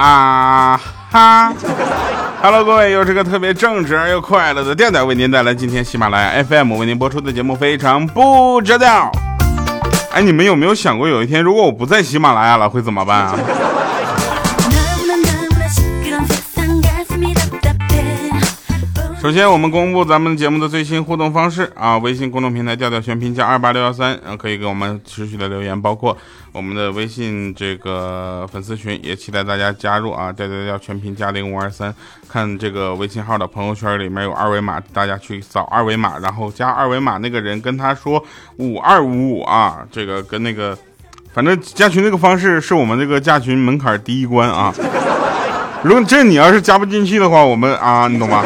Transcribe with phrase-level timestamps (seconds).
[0.00, 1.52] 啊哈
[2.40, 9.12] ！Hello，各位，又是个特别正直而又快乐的调调，为您带来今天喜马拉雅 FM 为您播出的节目，非常不着调。
[10.12, 13.34] 哎，你们有没有想过，有一天如果我不在喜马拉雅了，会怎么办啊？
[19.20, 26.16] 首先，我们公布咱们节目的最新互动方式啊，微信公众平台调调全拼加二八六幺三，然后可以给我们持续的留言，包括
[26.52, 31.94] 我们的微信这个粉丝群，也期待大家加入啊，调调调全拼加零五二三，
[32.30, 38.24] 看这个微信号的朋友圈里面有二维码，大家去扫二维码，然后加二维码那个人跟他说
[38.56, 40.76] 五二五五啊，这个跟那个，
[41.34, 44.74] 反正加群这个方式是我们这个加群门槛第一关啊，
[45.82, 48.42] 如果这你要是加不进去的话，我们啊，你懂吗？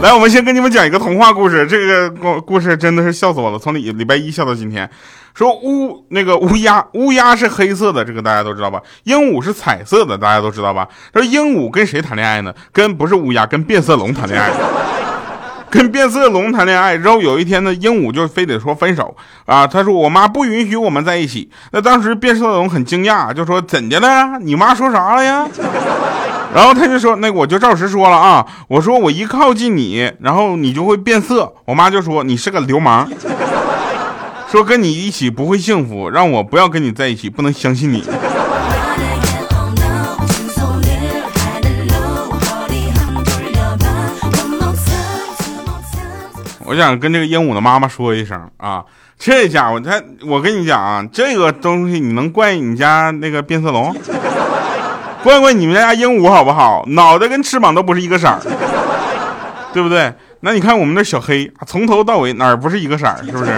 [0.02, 1.66] 来，我们先跟你们讲一个童话故事。
[1.66, 4.88] 这个故故事真的是笑死我了，从礼礼拜一笑到今天。
[5.34, 8.80] 说乌那个乌鸦，乌鸦是黑色的，这个大家都知道吧？
[9.04, 10.88] 鹦鹉是彩色的，大家都知道吧？
[11.12, 12.54] 说鹦鹉跟谁谈恋爱呢？
[12.72, 14.50] 跟不是乌鸦，跟变色龙谈恋爱。
[15.68, 19.66] 跟变色龙谈恋爱之后，有一天呢，鹦鹉就非得说分手啊。
[19.66, 21.50] 他说我妈不允许我们在一起。
[21.72, 24.38] 那当时变色龙很惊讶，就说怎的了？
[24.40, 25.46] 你妈说啥了呀？
[26.52, 33.08] 然后他就说：“那我就照实说了啊，我说我一靠近你，然后你就会变色。”我妈就说：“你是个流氓，
[34.50, 38.02] 说跟你一起不会幸福，让我不要跟你在一起，不能相信你。”
[46.66, 48.84] 我想跟这个鹦鹉的妈妈说一声啊，
[49.18, 53.92] 这家伙他，我跟你讲啊，这个东西你能怪你家那个变色龙？
[55.24, 56.82] 怪怪你们家鹦鹉好不好？
[56.88, 58.40] 脑袋跟翅膀都不是一个色儿，
[59.72, 60.12] 对不对？
[60.40, 63.22] 那你看我们那小黑，从头到尾哪儿不是一个色儿？
[63.22, 63.52] 是不是？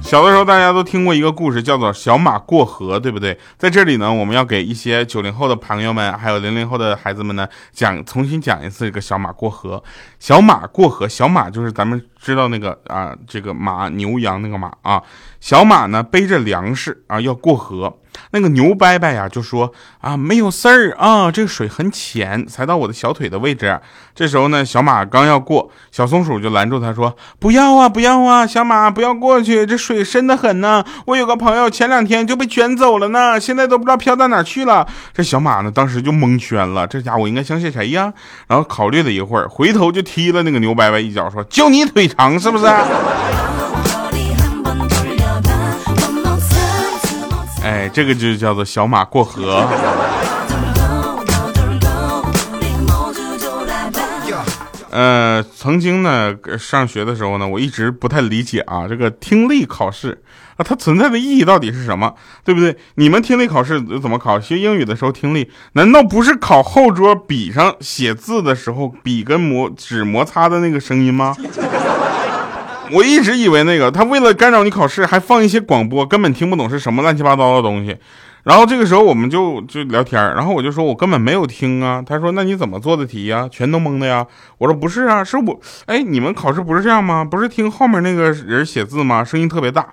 [0.00, 3.38] 小的时候大家都听过一个故事，叫做小马过河，对不对？
[3.58, 9.82] 在这里呢，我们要给一些九零后的朋友们，还有零零后的孩子们呢，讲重新讲一次这个小马过河。
[10.18, 15.02] 小马过河，小马就是咱们知道那个啊，这个马牛羊那个马啊。
[15.40, 17.94] 小马呢背着粮食啊要过河。
[18.30, 23.80] 那个牛伯伯呀就说啊没有事儿啊，这个水很浅，才到我的小腿的位置。
[24.14, 30.84] 这时候呢，小马刚要过，小松鼠就拦住他说：“不要啊，不要啊，小马不要过去，这水深的很呢。
[31.06, 38.12] 我有个朋友前两天就被卷走了呢，现在都不知道飘到哪去了。”这小马呢当时就蒙圈了，这家伙应该相信谁呀？
[38.48, 42.64] 然后考虑了一会儿，回头就踢了那个牛伯伯一脚，说：“就你腿长是不是？”
[47.68, 49.68] 哎，这个就叫做小马过河。
[54.90, 60.22] 呃，曾经呢，上学的时候呢，我一直不太理解啊，这个听力考试
[60.56, 62.14] 啊，它存在的意义到底是什么？
[62.42, 62.74] 对不对？
[62.94, 64.40] 你们听力考试怎么考？
[64.40, 71.36] 学英语的时候听力，难道不是考后桌笔上写字的时候笔跟摩纸摩擦的那个声音吗？
[72.92, 77.96] 我一直以为那个他为了干扰你考试，还放一些广播，根本听不懂是什么乱七八糟的东西。
[78.44, 82.02] 然后这个时候我们就就聊天，然后我就说我根本没有听啊。
[82.06, 83.46] 他说那你怎么做的题呀？
[83.50, 84.26] 全都蒙的呀？
[84.56, 87.24] 我说不是啊，是我哎，你们考试不是这样吗？
[87.24, 89.22] 不是听后面那个人写字吗？
[89.22, 89.86] 声音特别大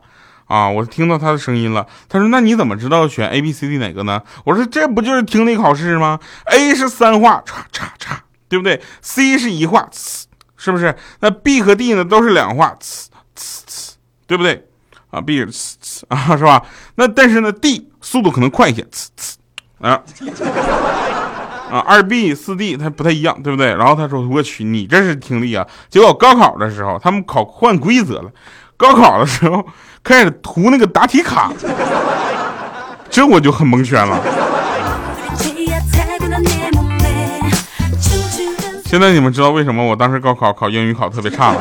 [0.46, 1.86] 啊，我听到他的声音了。
[2.08, 4.22] 他说那你怎么知道选 A B C D 哪个呢？
[4.46, 9.90] 我说这不就是听力考试吗？A 是三画，叉叉叉，对不对？C 是一画。
[10.58, 10.96] 是不是？
[11.20, 13.92] 那 B 和 D 呢都是两画，呲呲呲，
[14.28, 14.68] 对不对？
[15.12, 16.64] 啊，B 呲呲啊，是吧？
[16.96, 20.02] 那但是呢，D 速度可能快一些，呲呲啊
[21.72, 23.74] 啊，二 B 四 D 它不太一样，对不对？
[23.76, 28.30] 然后他说：“我去，你这是听力啊！”结果高考的时候，他们考换规则了，
[28.78, 29.66] 高考的时候
[30.04, 31.52] 开始涂那个答题卡，
[33.10, 34.22] 这我就很蒙圈了。
[38.86, 41.60] 现在你们知道为什么我当时高考考英语考特别差了？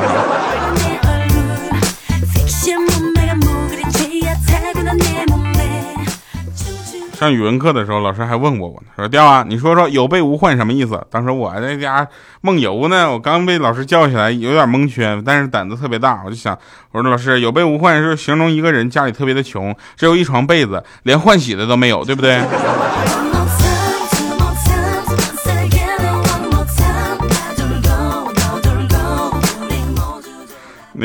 [7.17, 12.07] 上语文课的时候，老师还问过我呢，说：“调啊，你说说有备无患什么意思？”当时我在家
[12.41, 16.57] 梦游呢，我刚被老师叫起来，有点蒙圈，但是胆子特别大，我就想，
[16.91, 22.39] 我说老师有备无患是形容一个人家里特别的穷，只有一床被子，连换洗的都没有，对不对？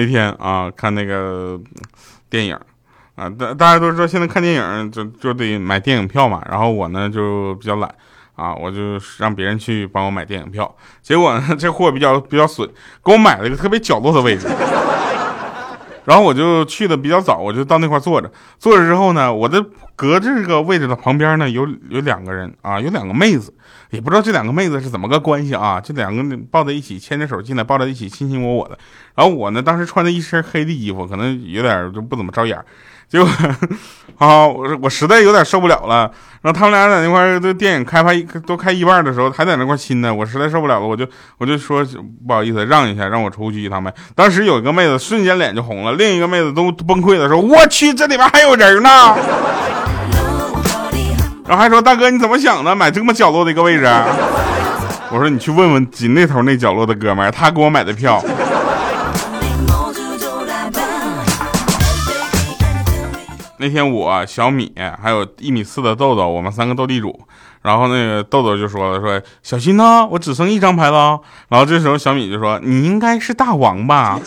[0.00, 1.60] 那天啊，看那个
[2.30, 2.58] 电影
[3.16, 6.42] 啊，大大家都知道，现在看电影就就得买电影票嘛。
[6.48, 7.94] 然后我呢就比较懒
[8.34, 10.74] 啊，我就让别人去帮我买电影票。
[11.02, 12.66] 结果呢，这货比较比较损，
[13.04, 14.48] 给我买了一个特别角落的位置。
[16.10, 18.28] 然后我就去的比较早，我就到那块坐着。
[18.58, 19.64] 坐着之后呢，我的
[19.94, 23.54] 隔这个位置的旁边呢，有有两个人啊，有两个妹子，
[23.90, 28.76] 也不知道这两个妹子是怎么个关系啊，这两个抱在一起，牵着手进来，抱在一起，亲亲我我的。
[29.14, 32.58] 然后我呢，当时穿着一身黑的衣服，可能有点就不怎么招眼。
[33.10, 33.28] 结果
[34.18, 36.10] 啊，我我实在有点受不了了。
[36.42, 38.14] 然后他们俩在那块儿，这电影开拍
[38.46, 40.14] 都开一半的时候，还在那块亲呢。
[40.14, 41.84] 我实在受不了了，我就我就说
[42.26, 43.92] 不好意思，让一下，让我出去一趟呗。
[44.14, 48.88] 当时有一个妹子瞬间脸就红了，另一个妹子都崩溃了，说：“我去，这里边还有人呢。
[51.46, 52.74] ”然后还说：“大哥，你怎么想的？
[52.74, 53.84] 买这么角落的一个位置？”
[55.12, 58.22] 我说：“你去问问紧那头那角落的哥们儿，他给我买的票。”
[63.60, 67.20] 那天我小米还有一米四的豆豆，我们三个斗地主。
[67.62, 71.20] 然后那个豆豆就说了：“说小心呐，我只剩一张牌了。”
[71.50, 74.18] 然后这时候小米就说：“你应该是大王吧？”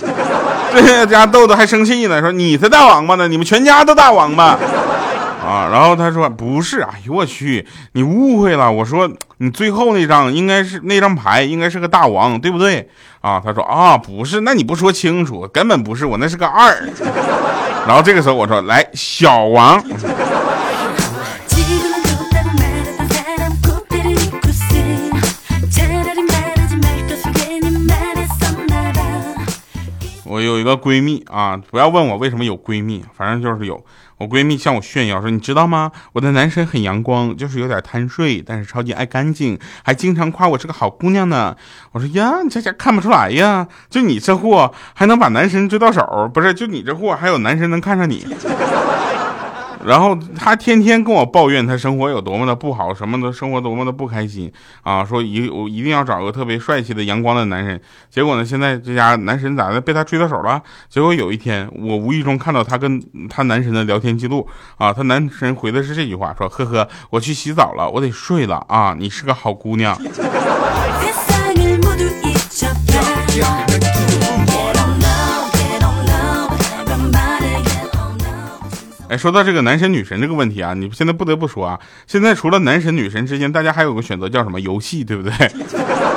[0.72, 4.56] 这家豆豆还生气呢，说：“你才大王八呢，你们全家都大王八。”
[5.44, 8.72] 啊，然后他说：“不是，哎呦我去，你误会了。
[8.72, 9.10] 我说
[9.40, 12.88] 你最后那张应该是那张牌，应该是个大王，对不对？”
[13.22, 16.72] 啊，他说：“啊，不是，那你不说清楚，根本不是，我那是个二。”
[17.86, 19.84] 然后这个时候我说：“来，小王。”
[30.26, 33.86] 我有一个闺蜜啊，不要问我为什么有闺蜜，反正就是有。
[34.18, 35.92] 我闺蜜向我炫耀说：“你知道吗？
[36.14, 41.56] 我的男神很阳光，就是有点贪睡，但是超级爱干净，还经常夸我是个好姑娘呢。”
[41.94, 43.68] 我说：“呀，你这家看不出来呀？
[43.90, 46.30] 就你这货还能把男神追到手？
[46.34, 46.54] 不是？
[46.54, 48.26] 就你这货还有男神能看上你？”
[49.86, 54.52] 然后他天天跟我抱怨他生活有多么的不好，什么的生活多么的不开心
[54.82, 55.04] 啊！
[55.04, 57.80] 说一我一定要找个特别帅气的阳光的男人。
[58.10, 60.62] 结果呢，现在这家男神咋的被他追到手了？
[60.90, 64.48] 结果有一天我无意中看到他跟他男神的聊天记录
[64.78, 68.96] 啊，他男神回的是这句话：说呵呵，我去洗澡了，我得睡了啊！
[68.98, 69.98] 你是个好姑娘。
[79.14, 85.32] 哎，说到这个男神女神这个问题啊，你现在不得不说啊，现在除了男神女神之间，大家还有个选择叫什么游戏，对不对？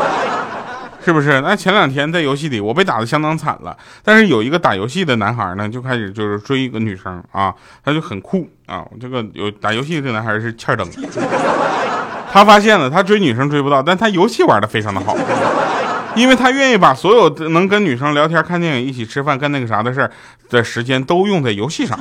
[1.04, 1.42] 是不是？
[1.42, 3.76] 那前两天在游戏里，我被打的相当惨了。
[4.02, 7.54] 但是有一个打游戏的男孩呢，就开始就是追一个女生啊，
[7.84, 8.82] 他就很酷啊。
[8.98, 10.88] 这个有打游戏的这男孩是欠灯，
[12.32, 15.14] 他发现了他追女生追不到，但他游戏玩的非常的好。
[16.16, 20.10] 因为他愿意把所有能跟女生聊天、看电影、一起吃饭、干那个啥的事儿
[20.48, 21.98] 的时间都用在游戏上，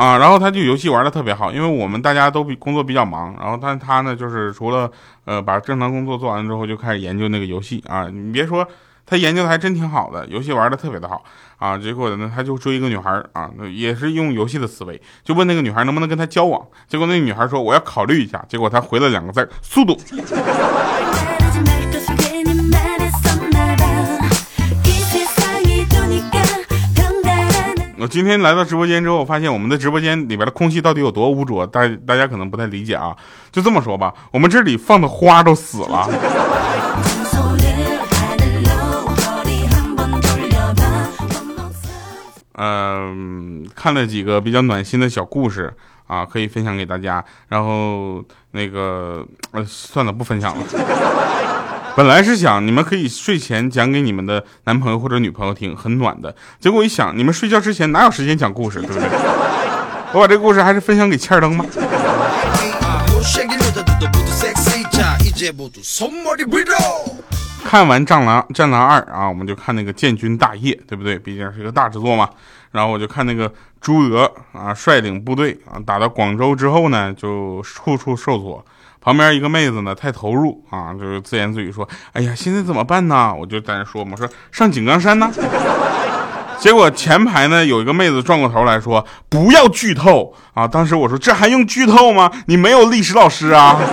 [0.00, 1.52] 啊，然后他就游戏玩的特别好。
[1.52, 4.90] 因为我们大家都比工作比较忙，然后但他呢，就是除了
[5.26, 8.08] 呃把正常工作做完之后，就开始研究那个游戏啊。
[8.08, 8.66] 你别说，
[9.04, 11.22] 他研究的还真挺好的，游戏玩的特别的好
[11.58, 11.76] 啊。
[11.76, 16.66] 结果呢，他就追一个女孩啊，也是用游戏的思维，就问那个女孩能不能跟他交往。
[16.88, 18.42] 结果那个女孩说我要考虑一下。
[18.48, 19.94] 结果他回了两个字：速度。
[28.00, 33.14] 我今天来到直播间之后，我发现我们的直播间里边的空气到底有多污浊，大大家可能不太理解啊。
[33.52, 36.08] 就这么说吧，我们这里放的花都死了。
[42.54, 45.70] 嗯，看了几个比较暖心的小故事
[46.06, 47.22] 啊，可以分享给大家。
[47.48, 50.64] 然后那个，呃，算了，不分享了。
[51.96, 56.34] 本来是想你们可以睡前讲给你们的男朋友或者女朋友听，很暖的。
[56.58, 59.02] 结果一想，你们睡觉之前哪有时间讲故事，对不对？
[60.12, 61.64] 我把这个故事还是分享给欠儿灯吧。
[67.62, 71.18] 看完《战狼》《战狼二》啊，我们就看那个《建军大业》，对不对？
[71.18, 72.28] 毕竟是一个大制作嘛。
[72.72, 78.64] 然后我就看那个朱俄啊率领部队啊打到广州之后呢，就处处受挫。
[79.00, 85.30] 旁边一个妹子呢，太投入啊，就是自言自语说：“哎呀，现在怎么办呢？”我就在那说嘛，说上井冈山呢。
[86.60, 92.30] 结果前排呢有一个妹子转过头来说：“不要剧透啊！”当时我说：“这还用剧透吗？
[92.46, 93.80] 你没有历史老师啊？”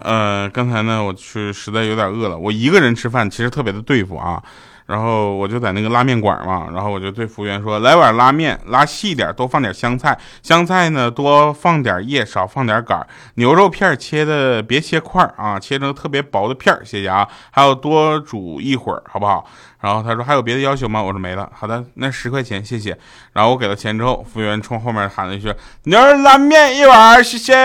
[0.00, 4.42] 呃，刚才呢，我去实在有点饿了，我一个人吃饭其实特别的对付啊。
[4.92, 13.06] 然后我就在那个拉面馆嘛，然后我就对服务员说：“来碗拉面，拉细点，多放点香菜，香菜呢多放点叶，少放点杆。
[13.36, 17.26] 牛肉片切的别切块啊，切成特别薄的片谢谢啊。
[17.50, 19.46] 还有多煮一会儿，好不好？”
[19.80, 22.94] 然后他说：“还有别的要求吗？”我说：“没了。”好的，那十块钱，谢谢。
[23.32, 27.56] 然后我给了钱之后，服务员冲后面喊了一句：“牛肉拉面一碗，谢谢。”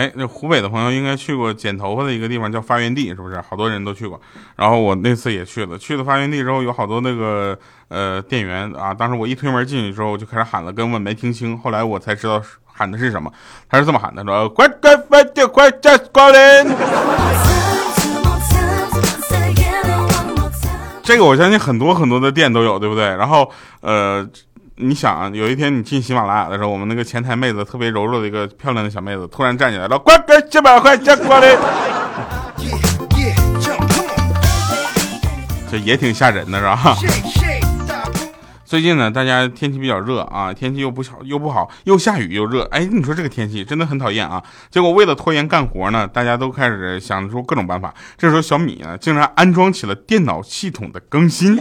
[0.00, 3.38] 哎，那湖北的朋友应该去过剪头发的一个地方叫发源地，是不是？
[3.46, 4.18] 好多人都去过。
[4.56, 11.58] 然后我那次也去了，去了发源地之后，有好多那个呃店员啊，当时我一推门进去之后，我就开始喊了，根本没听清。
[11.58, 13.30] 后来我才知道喊的是什么，
[13.68, 16.38] 他是这么喊的，说：“快快快点快加光临。”
[21.04, 23.04] 这个我相信很多很多的店都有，对不对？
[23.04, 23.50] 然后
[23.82, 24.26] 呃。
[24.82, 31.54] 你想啊，有一天你进喜马拉雅的时候，我们那个前台妹子特别柔弱的一个漂亮的小妹子，突然站起来了，快给几百块钱过来，
[35.70, 36.96] 这也挺吓人的，是吧？
[38.64, 44.42] 最近呢，大家天气比较热啊，天气又不好又不好，又下雨又热，哎，你说这个天气真的很讨厌啊。
[44.70, 47.92] 结果为了拖延干活呢，大家都开始想出各种办法。
[48.16, 51.60] 这时候小米呢，竟然安装起了电脑系统的更新。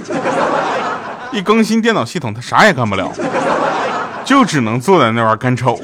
[1.32, 3.12] 一更新电脑系统，他啥也干不了，
[4.26, 5.80] 就只能坐在那玩干瞅。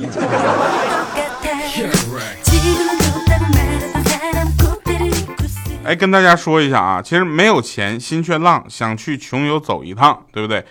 [5.84, 10.66] 哎，跟大家说一下啊，其实没有钱，心却浪，想去穷游走一趟，对不对？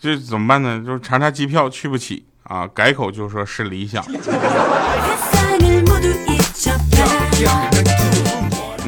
[0.00, 0.82] 这怎么办呢？
[0.84, 4.04] 就是查查机票去不起啊，改口就说是理想。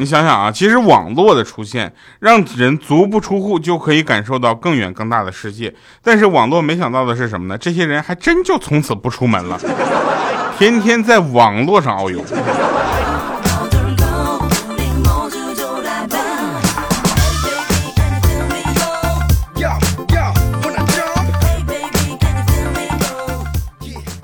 [0.01, 5.71] 你想想啊，其实网络的出现，让人足不出户就可以感受到更远更大的世界。
[6.01, 7.55] 但是网络没想到的是什么呢？
[7.55, 9.59] 这些人还真就从此不出门了，
[10.57, 12.19] 天天在网络上遨游。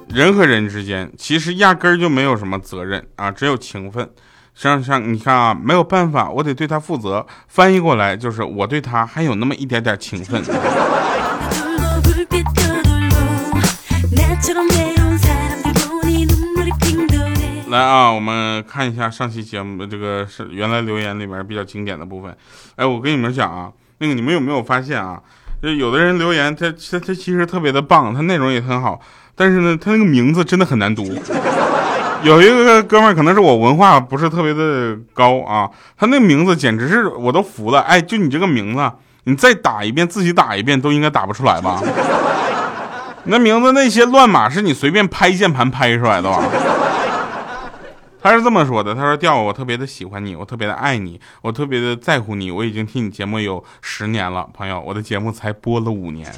[0.08, 4.10] 人和人之间其实压根儿就没有什么责任啊，只有情分。
[4.58, 7.24] 像像你看啊，没有办法，我得对他负责。
[7.48, 10.42] 翻译过来就是我对他还有那么一点点情分。
[17.70, 22.36] 来啊，我们看一下上期节目这个是原来留言里面比较经典的部分。
[22.78, 25.22] 哎，我跟你们讲啊，那个你们有没有发现啊？
[25.62, 29.00] 就有的人留言，他他他其实特别的棒，他内容也很好，
[29.36, 31.04] 但是呢，他那个名字真的很难读。
[32.24, 37.80] 有一个哥们儿，可能是我文化不是特别的高啊，他那名字简直是我都服了。
[37.82, 38.92] 哎，就你这个名字，
[39.26, 41.82] 你再打一遍，自己打一遍都应该打不出来吧？
[43.26, 46.42] 那名字那些乱码是你随便拍键盘拍出来的吧？
[48.22, 56.30] 他是这么说的，他说：“调，我特别的喜欢你，我特别的爱你，我特别的在乎你，我已经听你节目有十年了，朋友，我的节目才播了五年，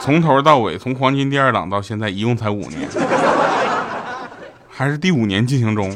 [0.00, 2.88] 从头到尾，从黄金第二档到现在，一共才五年。”
[4.78, 5.92] 还是第五年进行中，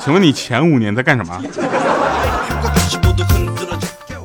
[0.00, 1.40] 请问你前五年在干什么？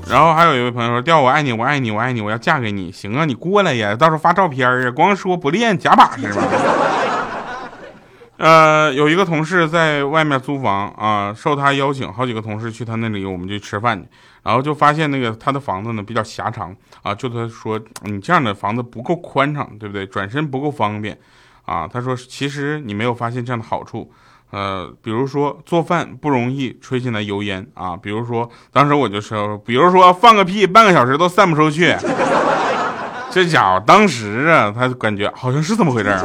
[0.10, 6.42] 然后还有一位朋友说：“调我爱你，我爱你，我爱你，我要嫁给你。”行啊，你过来呀，到时候发照片啊，光说不练假把式吧。
[8.38, 14.08] 呃，有一个同事在外面租房啊，受他邀请，好几个同事去他那里，我们就吃饭去，
[14.42, 20.04] 然后就发现那个他的房子呢比较狭长啊，就他说你这样的房子不够宽敞，对不对？
[20.08, 21.16] 转身不够方便。
[21.70, 24.12] 啊，他说，其实你没有发现这样的好处，
[24.50, 31.96] 呃，比如说做饭不容易吹进来油烟啊，比如说当时我就说，比如说放个屁半个小时都散不出去，
[33.30, 36.24] 这家伙当时啊，他感觉好像是这么回事啊。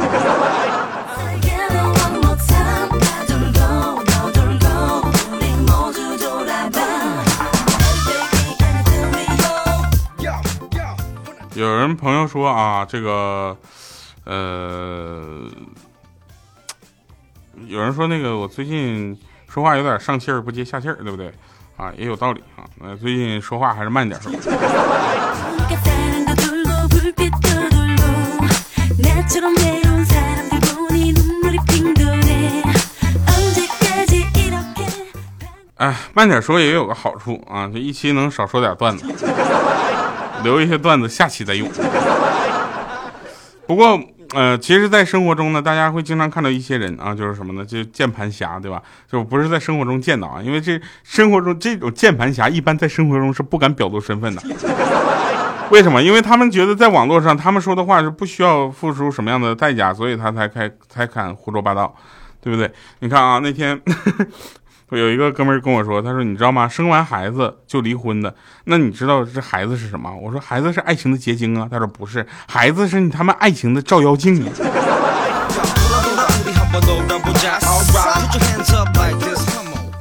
[11.52, 13.54] 有人朋友说啊，这个。
[14.24, 15.46] 呃，
[17.66, 21.30] 有人说那个我最近说话有点上气儿不接下气儿，对不对？
[21.76, 22.64] 啊，也有道理啊。
[22.80, 24.32] 那最近说话还是慢点说。
[35.76, 39.04] 哎，慢点说也有个好处啊，这一期能少说点段子，
[40.42, 41.70] 留一些段子下期再用。
[43.66, 44.00] 不过。
[44.34, 47.64] 呃，其实，在生活中呢，大家会经常看到一些人啊，就是什么呢？
[47.64, 48.82] 就键盘侠，对吧？
[49.08, 54.42] 就不是在生活中见到啊，因为这生活中这种键盘侠一般在生活中是不敢表露身份的。
[55.70, 56.02] 为什么？
[56.02, 61.94] 因为他们觉得在网络上他们说的话是不需要付出什么样的代价，所以他才开才敢胡说八道，
[62.40, 62.70] 对不对？
[62.98, 63.80] 你看啊，那天。
[64.90, 66.68] 有一个哥们跟我说，他说你知道吗？
[66.68, 70.14] 生完孩子就离婚的，那你知道这孩子是什么？
[70.16, 71.66] 我说孩子是爱情的结晶啊。
[71.70, 74.52] 他说不是，孩子是你他们爱情的照妖镜啊。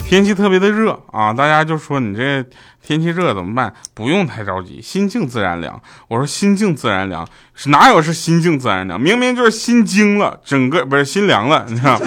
[0.06, 2.46] 天气特别的热啊，大家就说你这
[2.86, 3.74] 天气热怎么办？
[3.96, 5.82] 不用太着急，心静自然凉。
[6.08, 7.28] 我说心静自然凉
[7.66, 9.02] 哪有是心静自然凉？
[9.02, 12.00] 明明就是心惊了，整个不是心凉了，你知道。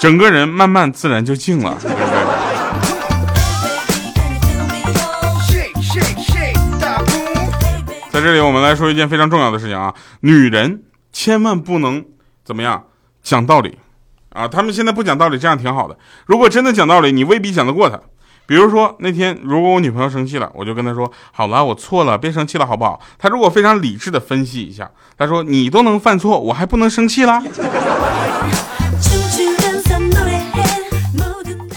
[0.00, 2.06] 整个人慢慢自然就静了，对不对？
[8.10, 12.02] 在这里，我们来说一件非常重要的事情啊，女人千万不能
[12.42, 12.84] 怎么样
[13.22, 13.78] 讲道理
[14.30, 14.48] 啊！
[14.48, 15.98] 他们现在不讲道理，这样挺好的。
[16.24, 18.00] 如果真的讲道理，你未必讲得过他。
[18.46, 27.42] 比如说那天，如果我女朋友生气了，我就跟她说：“好了，我错了，别生气了，好不好？”她如果非常理智的分析一下，她说：“你都能犯错，我还不能生气啦？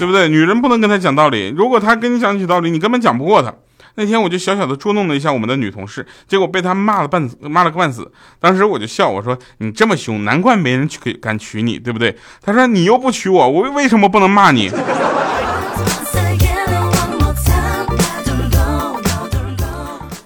[0.03, 0.27] 对不对？
[0.27, 3.53] 女人不能跟他讲道理，如果他跟你讲起道理，你根本讲不过他。
[3.95, 8.12] 那天我就小小的捉弄了一下我们的女同事，结果被他骂了半，骂了个半死。
[8.38, 14.69] 当时我就笑，我说：“你这么凶，难怪没人娶敢娶你，对不对？”他说：“你又不娶我，我为什么不能骂你？”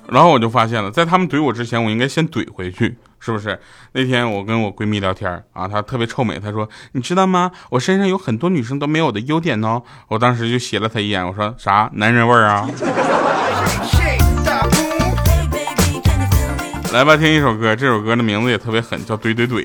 [0.09, 3.59] 然后我就发现了，在他们怼我之前，我应该先怼回去，是不是？
[3.91, 7.51] 那天我跟我闺蜜聊天啊，她特别臭美，她说：“你知道吗？
[7.69, 11.89] 我身上有很多女生都没有的优点呢。”我当时就斜了她一眼，我说：“啥？
[11.93, 12.69] 男人味儿啊？”
[16.93, 19.61] 来吧，听一首歌，这首歌的名字也特别狠，叫《怼怼怼》。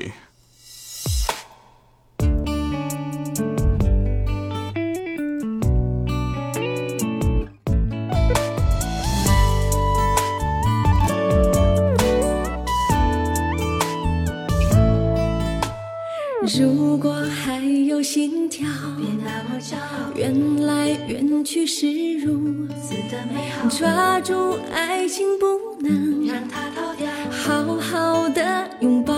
[24.23, 25.45] 住爱情不
[25.81, 29.13] 能让它逃掉，好好的拥抱。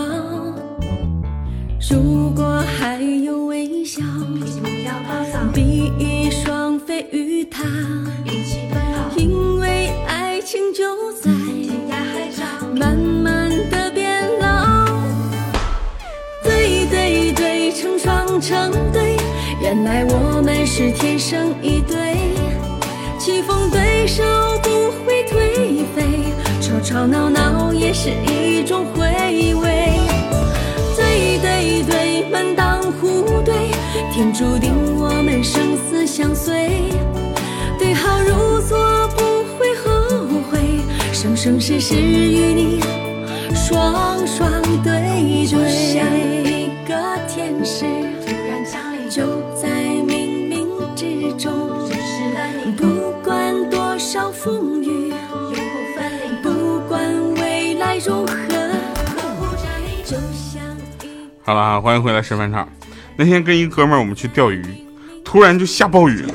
[1.88, 7.62] 如果还有微笑，不要暴躁，比翼双飞与他
[8.24, 14.86] 一起奔跑，因为爱情就在天涯海角，慢慢的变老。
[16.42, 19.16] 对对对，成双成对，
[19.62, 21.75] 原来我们是天生一
[23.70, 24.22] 对，手
[24.62, 29.06] 不会颓废，吵吵闹闹也是一种回
[29.54, 29.92] 味。
[30.96, 33.54] 对对对，门当户对，
[34.12, 36.90] 天注定我们生死相随，
[37.78, 39.90] 对号入座不会后
[40.50, 40.80] 悔，
[41.12, 42.80] 生生世世与你
[43.54, 44.50] 双双
[44.82, 46.55] 对对。
[61.46, 62.68] 好了，欢迎回来吃饭场。
[63.14, 64.64] 那天跟一哥们儿我们去钓鱼，
[65.24, 66.34] 突然就下暴雨了。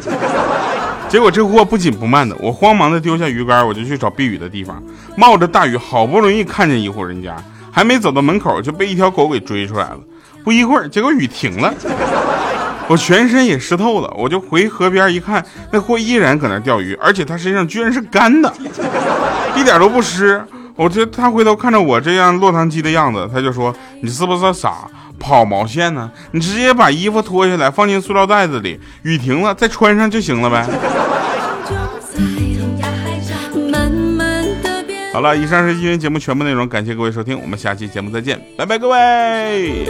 [1.10, 4.82] 结果这货不紧不慢的，我慌忙的丢下鱼竿，我就去找避雨的地方。
[5.17, 7.36] 冒着大雨，好不容易看见一户人家，
[7.69, 10.00] 还没走到门口就被一条狗给追出来了。
[10.45, 11.74] 不一会儿，结果雨停了，
[12.88, 18.54] 我全身也湿透了，我就回河边一看，那货依然搁那钓鱼，而且他身上居然是干的，
[19.58, 20.41] 一点都不湿。
[20.82, 24.89] 我这他回头看着我这样落汤鸡的样子，他就说：“你是不是傻？
[25.20, 26.10] 跑毛线呢？
[26.32, 30.65] 你直接把衣服脱下来放进塑料袋子里，雨停了再穿上就行了呗。
[35.13, 39.86] ”，好了，以上是今天节目全部内容，感谢各位收听，我们下期节目再见，拜拜，各位。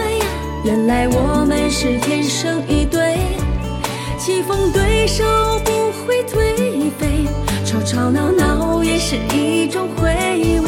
[0.66, 3.18] 原来我们是天生一对，
[4.20, 5.24] 棋逢对手
[5.64, 5.72] 不
[6.06, 7.26] 会颓废，
[7.66, 10.10] 吵吵闹闹也是一种回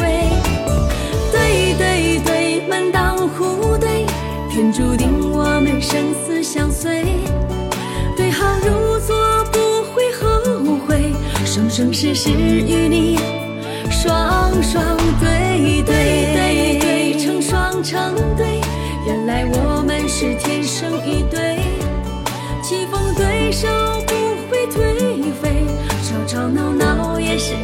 [0.00, 0.03] 味。
[4.54, 7.04] 天注定我们生死相随，
[8.16, 9.58] 对号入座不
[9.92, 11.12] 会后悔，
[11.44, 13.18] 生生世世与你
[13.90, 18.60] 双双对对对对，成双成对。
[19.04, 21.58] 原来我们是天生一对，
[22.62, 23.66] 棋逢对手
[24.06, 24.14] 不
[24.48, 25.66] 会颓废，
[26.04, 27.54] 吵吵闹闹也是